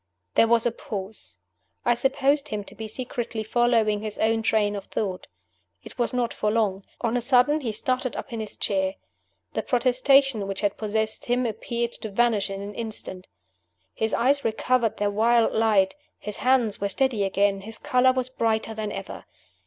There 0.33 0.47
was 0.47 0.65
a 0.65 0.71
pause. 0.71 1.37
I 1.85 1.93
supposed 1.93 2.47
him 2.47 2.63
to 2.63 2.73
be 2.73 2.87
secretly 2.87 3.43
following 3.43 4.01
his 4.01 4.17
own 4.17 4.41
train 4.41 4.75
of 4.75 4.85
thought. 4.85 5.27
It 5.83 5.99
was 5.99 6.11
not 6.11 6.33
for 6.33 6.49
long. 6.49 6.85
On 7.01 7.15
a 7.15 7.21
sudden 7.21 7.61
he 7.61 7.71
started 7.71 8.15
up 8.15 8.33
in 8.33 8.39
his 8.39 8.57
chair. 8.57 8.95
The 9.53 9.61
prostration 9.61 10.47
which 10.47 10.61
had 10.61 10.75
possessed 10.75 11.25
him 11.25 11.45
appeared 11.45 11.91
to 12.01 12.09
vanish 12.09 12.49
in 12.49 12.63
an 12.63 12.73
instant. 12.73 13.27
His 13.93 14.11
eyes 14.15 14.43
recovered 14.43 14.97
their 14.97 15.11
wild 15.11 15.53
light; 15.53 15.93
his 16.17 16.37
hands 16.37 16.81
were 16.81 16.89
steady 16.89 17.23
again; 17.23 17.61
his 17.61 17.77
color 17.77 18.11
was 18.11 18.27
brighter 18.27 18.73
than 18.73 18.91
ever. 18.91 19.25